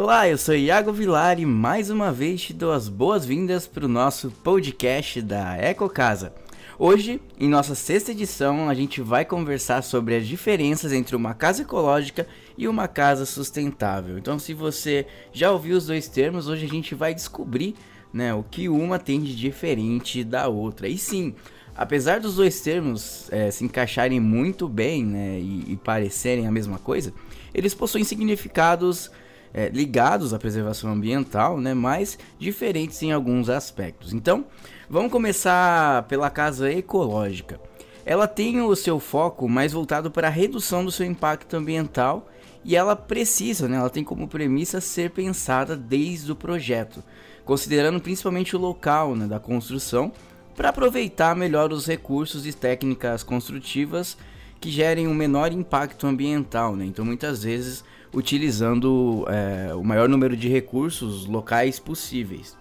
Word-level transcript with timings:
Olá, 0.00 0.28
eu 0.28 0.38
sou 0.38 0.54
Iago 0.54 0.92
Vilar 0.92 1.40
e 1.40 1.44
mais 1.44 1.90
uma 1.90 2.12
vez 2.12 2.40
te 2.40 2.52
dou 2.52 2.70
as 2.70 2.88
boas-vindas 2.88 3.66
para 3.66 3.84
o 3.84 3.88
nosso 3.88 4.30
podcast 4.30 5.20
da 5.20 5.56
Eco 5.56 5.88
Casa. 5.88 6.32
Hoje, 6.78 7.20
em 7.36 7.48
nossa 7.48 7.74
sexta 7.74 8.12
edição, 8.12 8.68
a 8.68 8.74
gente 8.74 9.02
vai 9.02 9.24
conversar 9.24 9.82
sobre 9.82 10.14
as 10.14 10.24
diferenças 10.24 10.92
entre 10.92 11.16
uma 11.16 11.34
casa 11.34 11.62
ecológica 11.62 12.28
e 12.56 12.68
uma 12.68 12.86
casa 12.86 13.26
sustentável. 13.26 14.16
Então, 14.16 14.38
se 14.38 14.54
você 14.54 15.04
já 15.32 15.50
ouviu 15.50 15.76
os 15.76 15.86
dois 15.86 16.06
termos, 16.06 16.46
hoje 16.46 16.64
a 16.64 16.68
gente 16.68 16.94
vai 16.94 17.12
descobrir 17.12 17.74
né, 18.12 18.32
o 18.32 18.44
que 18.44 18.68
uma 18.68 19.00
tem 19.00 19.20
de 19.20 19.34
diferente 19.34 20.22
da 20.22 20.46
outra. 20.46 20.86
E 20.86 20.96
sim, 20.96 21.34
apesar 21.76 22.20
dos 22.20 22.36
dois 22.36 22.60
termos 22.60 23.26
é, 23.32 23.50
se 23.50 23.64
encaixarem 23.64 24.20
muito 24.20 24.68
bem 24.68 25.04
né, 25.04 25.40
e, 25.40 25.72
e 25.72 25.76
parecerem 25.76 26.46
a 26.46 26.52
mesma 26.52 26.78
coisa, 26.78 27.12
eles 27.52 27.74
possuem 27.74 28.04
significados 28.04 29.10
é, 29.52 29.68
ligados 29.68 30.34
à 30.34 30.38
preservação 30.38 30.90
ambiental, 30.90 31.60
né, 31.60 31.74
mas 31.74 32.18
diferentes 32.38 33.02
em 33.02 33.12
alguns 33.12 33.48
aspectos. 33.48 34.12
Então, 34.12 34.44
vamos 34.88 35.12
começar 35.12 36.04
pela 36.04 36.30
casa 36.30 36.72
ecológica. 36.72 37.60
Ela 38.04 38.26
tem 38.26 38.60
o 38.60 38.74
seu 38.74 38.98
foco 38.98 39.48
mais 39.48 39.72
voltado 39.72 40.10
para 40.10 40.28
a 40.28 40.30
redução 40.30 40.84
do 40.84 40.90
seu 40.90 41.04
impacto 41.04 41.54
ambiental 41.54 42.28
e 42.64 42.74
ela 42.74 42.96
precisa, 42.96 43.68
né, 43.68 43.76
ela 43.76 43.90
tem 43.90 44.04
como 44.04 44.28
premissa 44.28 44.80
ser 44.80 45.10
pensada 45.10 45.76
desde 45.76 46.32
o 46.32 46.36
projeto, 46.36 47.02
considerando 47.44 48.00
principalmente 48.00 48.56
o 48.56 48.58
local 48.58 49.14
né, 49.14 49.26
da 49.26 49.38
construção 49.38 50.12
para 50.56 50.70
aproveitar 50.70 51.36
melhor 51.36 51.72
os 51.72 51.86
recursos 51.86 52.46
e 52.46 52.52
técnicas 52.52 53.22
construtivas 53.22 54.16
que 54.60 54.70
gerem 54.70 55.06
um 55.06 55.14
menor 55.14 55.52
impacto 55.52 56.06
ambiental. 56.06 56.74
Né? 56.74 56.84
Então, 56.84 57.04
muitas 57.04 57.44
vezes, 57.44 57.84
utilizando 58.12 59.26
é, 59.28 59.74
o 59.74 59.84
maior 59.84 60.08
número 60.08 60.36
de 60.36 60.48
recursos 60.48 61.26
locais 61.26 61.78
possíveis. 61.78 62.56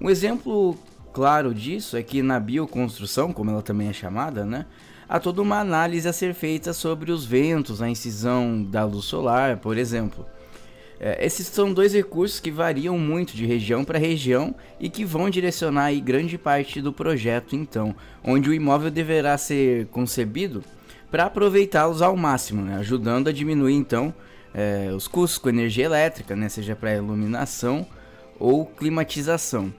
Um 0.00 0.08
exemplo 0.08 0.76
claro 1.12 1.52
disso 1.52 1.96
é 1.96 2.02
que 2.02 2.22
na 2.22 2.38
bioconstrução, 2.38 3.32
como 3.32 3.50
ela 3.50 3.62
também 3.62 3.88
é 3.88 3.92
chamada, 3.92 4.44
né, 4.44 4.66
há 5.08 5.18
toda 5.18 5.42
uma 5.42 5.58
análise 5.58 6.06
a 6.06 6.12
ser 6.12 6.34
feita 6.34 6.72
sobre 6.72 7.10
os 7.10 7.24
ventos, 7.24 7.82
a 7.82 7.88
incisão 7.88 8.62
da 8.62 8.84
luz 8.84 9.06
solar, 9.06 9.56
por 9.56 9.76
exemplo. 9.76 10.24
É, 11.00 11.24
esses 11.24 11.46
são 11.46 11.72
dois 11.72 11.92
recursos 11.92 12.40
que 12.40 12.50
variam 12.50 12.98
muito 12.98 13.36
de 13.36 13.46
região 13.46 13.84
para 13.84 13.98
região 13.98 14.54
e 14.80 14.88
que 14.88 15.04
vão 15.04 15.30
direcionar 15.30 15.94
grande 16.00 16.36
parte 16.36 16.80
do 16.80 16.92
projeto, 16.92 17.54
então, 17.54 17.94
onde 18.22 18.50
o 18.50 18.54
imóvel 18.54 18.90
deverá 18.90 19.38
ser 19.38 19.86
concebido 19.86 20.62
para 21.10 21.24
aproveitá-los 21.24 22.02
ao 22.02 22.16
máximo, 22.16 22.62
né, 22.62 22.76
ajudando 22.76 23.28
a 23.28 23.32
diminuir 23.32 23.74
então 23.74 24.12
é, 24.54 24.90
os 24.94 25.06
custos 25.06 25.38
com 25.38 25.48
energia 25.48 25.84
elétrica, 25.84 26.34
né, 26.34 26.48
seja 26.48 26.74
para 26.74 26.94
iluminação 26.94 27.86
ou 28.38 28.66
climatização. 28.66 29.72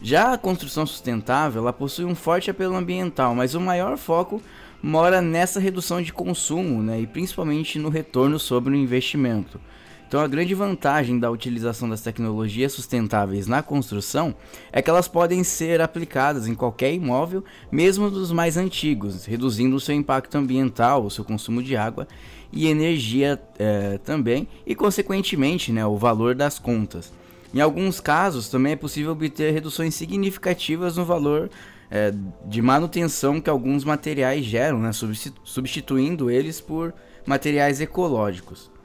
Já 0.00 0.32
a 0.32 0.38
construção 0.38 0.86
sustentável 0.86 1.62
ela 1.62 1.72
possui 1.72 2.04
um 2.04 2.14
forte 2.14 2.50
apelo 2.50 2.76
ambiental, 2.76 3.34
mas 3.34 3.54
o 3.54 3.60
maior 3.60 3.96
foco 3.96 4.42
mora 4.82 5.20
nessa 5.22 5.58
redução 5.58 6.02
de 6.02 6.12
consumo 6.12 6.82
né, 6.82 7.00
e 7.00 7.06
principalmente 7.06 7.78
no 7.78 7.88
retorno 7.88 8.38
sobre 8.38 8.74
o 8.74 8.76
investimento. 8.76 9.60
Então, 10.06 10.20
a 10.20 10.28
grande 10.28 10.54
vantagem 10.54 11.18
da 11.18 11.28
utilização 11.28 11.88
das 11.88 12.00
tecnologias 12.00 12.72
sustentáveis 12.72 13.48
na 13.48 13.60
construção 13.60 14.36
é 14.70 14.80
que 14.80 14.88
elas 14.88 15.08
podem 15.08 15.42
ser 15.42 15.80
aplicadas 15.80 16.46
em 16.46 16.54
qualquer 16.54 16.92
imóvel, 16.92 17.42
mesmo 17.72 18.08
dos 18.08 18.30
mais 18.30 18.56
antigos, 18.56 19.24
reduzindo 19.24 19.74
o 19.74 19.80
seu 19.80 19.96
impacto 19.96 20.36
ambiental, 20.36 21.04
o 21.04 21.10
seu 21.10 21.24
consumo 21.24 21.60
de 21.60 21.76
água 21.76 22.06
e 22.52 22.68
energia 22.68 23.40
é, 23.58 23.98
também, 23.98 24.46
e 24.64 24.76
consequentemente 24.76 25.72
né, 25.72 25.84
o 25.84 25.96
valor 25.96 26.36
das 26.36 26.56
contas. 26.56 27.12
Em 27.52 27.60
alguns 27.60 27.98
casos, 27.98 28.48
também 28.48 28.74
é 28.74 28.76
possível 28.76 29.10
obter 29.10 29.52
reduções 29.52 29.96
significativas 29.96 30.96
no 30.96 31.04
valor 31.04 31.50
é, 31.90 32.14
de 32.44 32.62
manutenção 32.62 33.40
que 33.40 33.50
alguns 33.50 33.82
materiais 33.82 34.44
geram, 34.44 34.78
né, 34.78 34.90
substituindo 35.42 36.30
eles 36.30 36.60
por 36.60 36.94
materiais 37.26 37.80
ecológicos. 37.80 38.75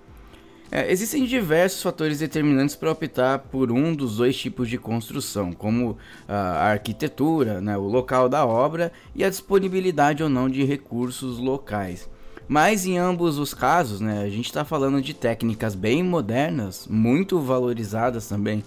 É, 0.74 0.90
existem 0.90 1.26
diversos 1.26 1.84
fatores 1.84 2.20
determinantes 2.20 2.78
para 2.78 2.90
optar 2.90 3.40
por 3.40 3.74
um 3.74 3.94
dos 3.94 4.16
dois 4.16 4.38
tipos 4.38 4.70
de 4.70 4.78
construção, 4.78 5.52
como 5.52 5.98
a 6.26 6.70
arquitetura, 6.70 7.60
né, 7.60 7.78
o 7.78 7.82
local 7.82 8.30
da 8.30 8.46
obra 8.46 8.90
e 9.14 9.22
a 9.22 9.30
disponibilidade 9.30 10.24
ou 10.24 10.30
não 10.30 10.50
de 10.50 10.64
recursos 10.64 11.40
locais. 11.40 12.10
Mas 12.48 12.86
em 12.86 12.98
ambos 12.98 13.38
os 13.38 13.54
casos, 13.54 14.00
né, 14.00 14.22
a 14.22 14.30
gente 14.30 14.46
está 14.46 14.64
falando 14.64 15.02
de 15.02 15.14
técnicas 15.14 15.76
bem 15.76 16.02
modernas, 16.02 16.88
muito 16.90 17.38
valorizadas 17.42 18.30
também 18.30 18.64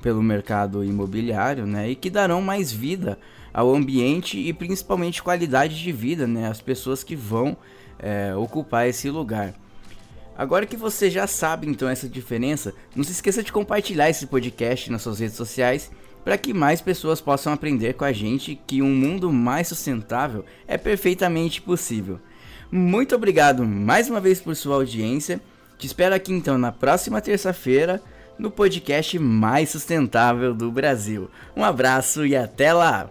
pelo 0.00 0.22
mercado 0.22 0.84
imobiliário, 0.84 1.66
né, 1.66 1.90
e 1.90 1.96
que 1.96 2.08
darão 2.08 2.40
mais 2.40 2.70
vida 2.70 3.18
ao 3.52 3.74
ambiente 3.74 4.38
e 4.38 4.52
principalmente 4.52 5.20
qualidade 5.24 5.82
de 5.82 5.90
vida, 5.90 6.24
né, 6.24 6.46
às 6.46 6.60
pessoas 6.60 7.02
que 7.02 7.16
vão 7.16 7.56
é, 7.98 8.32
ocupar 8.36 8.86
esse 8.86 9.10
lugar. 9.10 9.54
Agora 10.38 10.66
que 10.66 10.76
você 10.76 11.10
já 11.10 11.26
sabe 11.26 11.66
então 11.66 11.88
essa 11.88 12.08
diferença, 12.08 12.72
não 12.94 13.02
se 13.02 13.10
esqueça 13.10 13.42
de 13.42 13.50
compartilhar 13.50 14.08
esse 14.08 14.24
podcast 14.28 14.88
nas 14.88 15.02
suas 15.02 15.18
redes 15.18 15.34
sociais 15.36 15.90
para 16.24 16.38
que 16.38 16.54
mais 16.54 16.80
pessoas 16.80 17.20
possam 17.20 17.52
aprender 17.52 17.94
com 17.94 18.04
a 18.04 18.12
gente 18.12 18.54
que 18.64 18.80
um 18.80 18.94
mundo 18.94 19.32
mais 19.32 19.66
sustentável 19.66 20.44
é 20.68 20.78
perfeitamente 20.78 21.60
possível. 21.60 22.20
Muito 22.70 23.16
obrigado 23.16 23.64
mais 23.64 24.08
uma 24.08 24.20
vez 24.20 24.40
por 24.40 24.54
sua 24.54 24.76
audiência. 24.76 25.40
Te 25.76 25.88
espero 25.88 26.14
aqui 26.14 26.32
então 26.32 26.56
na 26.56 26.70
próxima 26.70 27.20
terça-feira 27.20 28.00
no 28.38 28.48
podcast 28.48 29.18
mais 29.18 29.70
sustentável 29.70 30.54
do 30.54 30.70
Brasil. 30.70 31.28
Um 31.56 31.64
abraço 31.64 32.24
e 32.24 32.36
até 32.36 32.72
lá! 32.72 33.10